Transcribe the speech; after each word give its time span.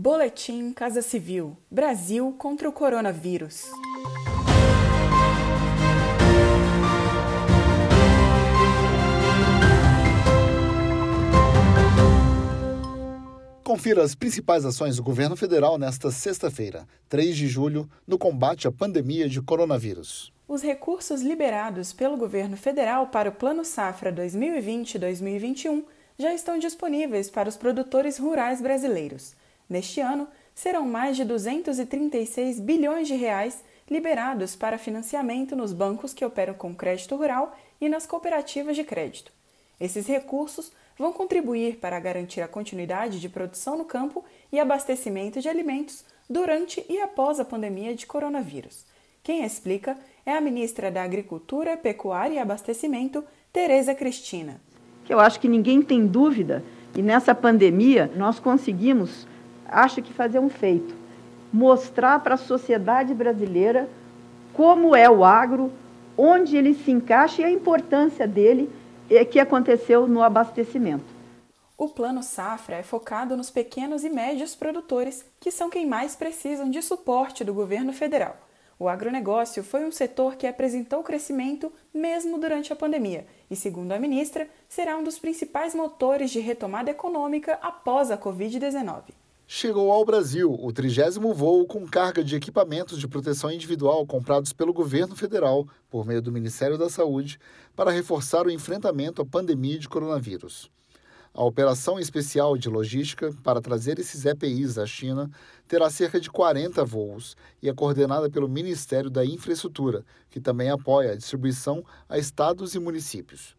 Boletim 0.00 0.72
Casa 0.72 1.02
Civil: 1.02 1.56
Brasil 1.68 2.32
contra 2.38 2.68
o 2.68 2.72
coronavírus. 2.72 3.64
Confira 13.64 14.04
as 14.04 14.14
principais 14.14 14.64
ações 14.64 14.94
do 14.94 15.02
governo 15.02 15.36
federal 15.36 15.76
nesta 15.76 16.12
sexta-feira, 16.12 16.86
3 17.08 17.36
de 17.36 17.48
julho, 17.48 17.90
no 18.06 18.16
combate 18.16 18.68
à 18.68 18.70
pandemia 18.70 19.28
de 19.28 19.42
coronavírus. 19.42 20.32
Os 20.46 20.62
recursos 20.62 21.22
liberados 21.22 21.92
pelo 21.92 22.16
governo 22.16 22.56
federal 22.56 23.08
para 23.08 23.30
o 23.30 23.32
Plano 23.32 23.64
Safra 23.64 24.12
2020-2021 24.12 25.82
já 26.16 26.32
estão 26.32 26.56
disponíveis 26.56 27.28
para 27.28 27.48
os 27.48 27.56
produtores 27.56 28.16
rurais 28.16 28.60
brasileiros. 28.60 29.34
Neste 29.68 30.00
ano, 30.00 30.26
serão 30.54 30.86
mais 30.86 31.16
de 31.16 31.24
236 31.24 32.58
bilhões 32.60 33.06
de 33.06 33.14
reais 33.14 33.62
liberados 33.88 34.56
para 34.56 34.78
financiamento 34.78 35.54
nos 35.54 35.72
bancos 35.72 36.12
que 36.12 36.24
operam 36.24 36.54
com 36.54 36.74
crédito 36.74 37.16
rural 37.16 37.56
e 37.80 37.88
nas 37.88 38.06
cooperativas 38.06 38.74
de 38.74 38.84
crédito. 38.84 39.32
Esses 39.80 40.06
recursos 40.06 40.72
vão 40.98 41.12
contribuir 41.12 41.76
para 41.76 42.00
garantir 42.00 42.40
a 42.40 42.48
continuidade 42.48 43.20
de 43.20 43.28
produção 43.28 43.78
no 43.78 43.84
campo 43.84 44.24
e 44.50 44.58
abastecimento 44.58 45.40
de 45.40 45.48
alimentos 45.48 46.04
durante 46.28 46.84
e 46.88 47.00
após 47.00 47.38
a 47.38 47.44
pandemia 47.44 47.94
de 47.94 48.06
coronavírus. 48.06 48.84
Quem 49.22 49.44
explica 49.44 49.96
é 50.26 50.32
a 50.32 50.40
ministra 50.40 50.90
da 50.90 51.02
Agricultura, 51.02 51.76
Pecuária 51.76 52.34
e 52.34 52.38
Abastecimento, 52.38 53.22
Tereza 53.52 53.94
Cristina. 53.94 54.60
Eu 55.08 55.20
acho 55.20 55.38
que 55.38 55.48
ninguém 55.48 55.82
tem 55.82 56.06
dúvida 56.06 56.64
e 56.96 57.02
nessa 57.02 57.34
pandemia 57.34 58.10
nós 58.16 58.40
conseguimos 58.40 59.27
acha 59.68 60.00
que 60.00 60.12
fazer 60.12 60.38
um 60.38 60.48
feito, 60.48 60.94
mostrar 61.52 62.20
para 62.20 62.34
a 62.34 62.38
sociedade 62.38 63.14
brasileira 63.14 63.88
como 64.52 64.96
é 64.96 65.08
o 65.08 65.24
agro, 65.24 65.70
onde 66.16 66.56
ele 66.56 66.74
se 66.74 66.90
encaixa 66.90 67.42
e 67.42 67.44
a 67.44 67.50
importância 67.50 68.26
dele 68.26 68.70
é 69.08 69.24
que 69.24 69.38
aconteceu 69.38 70.06
no 70.06 70.22
abastecimento. 70.22 71.16
O 71.76 71.88
Plano 71.88 72.24
Safra 72.24 72.76
é 72.76 72.82
focado 72.82 73.36
nos 73.36 73.50
pequenos 73.50 74.02
e 74.02 74.10
médios 74.10 74.56
produtores, 74.56 75.24
que 75.38 75.50
são 75.50 75.70
quem 75.70 75.86
mais 75.86 76.16
precisam 76.16 76.68
de 76.68 76.82
suporte 76.82 77.44
do 77.44 77.54
governo 77.54 77.92
federal. 77.92 78.36
O 78.80 78.88
agronegócio 78.88 79.62
foi 79.62 79.84
um 79.84 79.92
setor 79.92 80.36
que 80.36 80.46
apresentou 80.46 81.02
crescimento 81.02 81.72
mesmo 81.94 82.38
durante 82.38 82.72
a 82.72 82.76
pandemia 82.76 83.26
e, 83.48 83.56
segundo 83.56 83.92
a 83.92 83.98
ministra, 83.98 84.48
será 84.68 84.96
um 84.96 85.04
dos 85.04 85.18
principais 85.18 85.74
motores 85.74 86.30
de 86.30 86.40
retomada 86.40 86.90
econômica 86.90 87.58
após 87.62 88.10
a 88.10 88.18
Covid-19 88.18 89.27
chegou 89.50 89.90
ao 89.90 90.04
Brasil 90.04 90.54
o 90.60 90.70
trigésimo 90.70 91.32
voo 91.32 91.66
com 91.66 91.88
carga 91.88 92.22
de 92.22 92.36
equipamentos 92.36 92.98
de 92.98 93.08
proteção 93.08 93.50
individual 93.50 94.06
comprados 94.06 94.52
pelo 94.52 94.74
governo 94.74 95.16
federal 95.16 95.66
por 95.88 96.04
meio 96.04 96.20
do 96.20 96.30
Ministério 96.30 96.76
da 96.76 96.90
Saúde 96.90 97.40
para 97.74 97.90
reforçar 97.90 98.46
o 98.46 98.50
enfrentamento 98.50 99.22
à 99.22 99.24
pandemia 99.24 99.78
de 99.78 99.88
coronavírus. 99.88 100.70
A 101.32 101.42
operação 101.42 101.98
especial 101.98 102.58
de 102.58 102.68
logística 102.68 103.34
para 103.42 103.62
trazer 103.62 103.98
esses 103.98 104.26
EPIs 104.26 104.76
à 104.76 104.84
China 104.84 105.30
terá 105.66 105.88
cerca 105.88 106.20
de 106.20 106.30
40 106.30 106.84
voos 106.84 107.34
e 107.62 107.70
é 107.70 107.74
coordenada 107.74 108.28
pelo 108.28 108.50
Ministério 108.50 109.08
da 109.08 109.24
Infraestrutura, 109.24 110.04
que 110.28 110.40
também 110.40 110.68
apoia 110.68 111.12
a 111.12 111.16
distribuição 111.16 111.82
a 112.06 112.18
estados 112.18 112.74
e 112.74 112.78
municípios. 112.78 113.56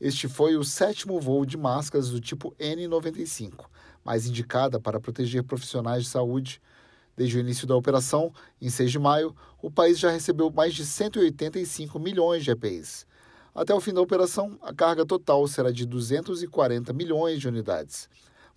Este 0.00 0.26
foi 0.26 0.56
o 0.56 0.64
sétimo 0.64 1.20
voo 1.20 1.46
de 1.46 1.56
máscaras 1.56 2.10
do 2.10 2.20
tipo 2.20 2.54
N95, 2.58 3.66
mais 4.08 4.26
indicada 4.26 4.80
para 4.80 4.98
proteger 4.98 5.42
profissionais 5.42 6.04
de 6.04 6.08
saúde. 6.08 6.62
Desde 7.14 7.36
o 7.36 7.40
início 7.40 7.66
da 7.66 7.76
operação, 7.76 8.32
em 8.58 8.70
6 8.70 8.92
de 8.92 8.98
maio, 8.98 9.36
o 9.60 9.70
país 9.70 9.98
já 9.98 10.10
recebeu 10.10 10.50
mais 10.50 10.72
de 10.72 10.86
185 10.86 11.98
milhões 11.98 12.42
de 12.42 12.50
EPIs. 12.50 13.06
Até 13.54 13.74
o 13.74 13.80
fim 13.82 13.92
da 13.92 14.00
operação, 14.00 14.58
a 14.62 14.72
carga 14.72 15.04
total 15.04 15.46
será 15.46 15.70
de 15.70 15.84
240 15.84 16.90
milhões 16.94 17.38
de 17.38 17.48
unidades. 17.48 18.08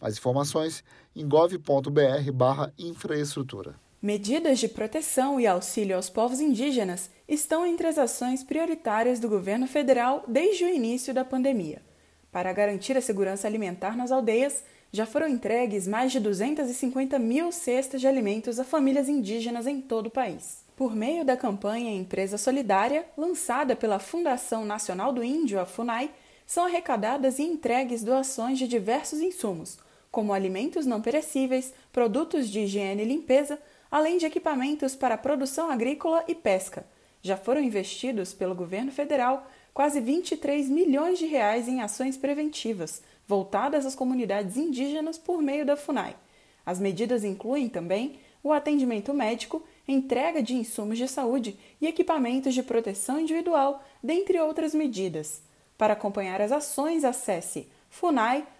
Mais 0.00 0.16
informações 0.16 0.84
em 1.16 1.28
gov.br/infraestrutura. 1.28 3.74
Medidas 4.00 4.60
de 4.60 4.68
proteção 4.68 5.40
e 5.40 5.48
auxílio 5.48 5.96
aos 5.96 6.08
povos 6.08 6.38
indígenas 6.38 7.10
estão 7.26 7.66
entre 7.66 7.88
as 7.88 7.98
ações 7.98 8.44
prioritárias 8.44 9.18
do 9.18 9.28
governo 9.28 9.66
federal 9.66 10.22
desde 10.28 10.64
o 10.64 10.68
início 10.68 11.12
da 11.12 11.24
pandemia. 11.24 11.82
Para 12.30 12.52
garantir 12.52 12.96
a 12.96 13.00
segurança 13.00 13.48
alimentar 13.48 13.96
nas 13.96 14.12
aldeias, 14.12 14.62
já 14.92 15.06
foram 15.06 15.28
entregues 15.28 15.86
mais 15.86 16.10
de 16.10 16.18
250 16.18 17.18
mil 17.18 17.52
cestas 17.52 18.00
de 18.00 18.06
alimentos 18.06 18.58
a 18.58 18.64
famílias 18.64 19.08
indígenas 19.08 19.66
em 19.66 19.80
todo 19.80 20.06
o 20.06 20.10
país. 20.10 20.64
Por 20.76 20.96
meio 20.96 21.24
da 21.24 21.36
campanha 21.36 21.94
Empresa 21.94 22.38
Solidária, 22.38 23.06
lançada 23.16 23.76
pela 23.76 23.98
Fundação 23.98 24.64
Nacional 24.64 25.12
do 25.12 25.22
Índio, 25.22 25.60
a 25.60 25.66
FUNAI, 25.66 26.10
são 26.46 26.64
arrecadadas 26.64 27.38
e 27.38 27.42
entregues 27.42 28.02
doações 28.02 28.58
de 28.58 28.66
diversos 28.66 29.20
insumos, 29.20 29.78
como 30.10 30.32
alimentos 30.32 30.86
não 30.86 31.00
perecíveis, 31.00 31.72
produtos 31.92 32.48
de 32.48 32.60
higiene 32.60 33.02
e 33.02 33.06
limpeza, 33.06 33.60
além 33.90 34.18
de 34.18 34.26
equipamentos 34.26 34.96
para 34.96 35.16
produção 35.16 35.70
agrícola 35.70 36.24
e 36.26 36.34
pesca. 36.34 36.84
Já 37.22 37.36
foram 37.36 37.60
investidos 37.60 38.32
pelo 38.32 38.54
governo 38.54 38.90
federal 38.90 39.46
quase 39.72 40.00
23 40.00 40.68
milhões 40.68 41.18
de 41.18 41.26
reais 41.26 41.68
em 41.68 41.80
ações 41.80 42.16
preventivas, 42.16 43.02
voltadas 43.26 43.86
às 43.86 43.94
comunidades 43.94 44.56
indígenas 44.56 45.18
por 45.18 45.40
meio 45.40 45.64
da 45.64 45.76
FUNAI. 45.76 46.16
As 46.64 46.78
medidas 46.78 47.24
incluem 47.24 47.68
também 47.68 48.18
o 48.42 48.52
atendimento 48.52 49.12
médico, 49.12 49.62
entrega 49.86 50.42
de 50.42 50.54
insumos 50.54 50.98
de 50.98 51.06
saúde 51.08 51.58
e 51.80 51.86
equipamentos 51.86 52.54
de 52.54 52.62
proteção 52.62 53.20
individual, 53.20 53.84
dentre 54.02 54.38
outras 54.40 54.74
medidas. 54.74 55.42
Para 55.76 55.94
acompanhar 55.94 56.40
as 56.40 56.52
ações, 56.52 57.04
acesse 57.04 57.68
funai.com 57.88 58.59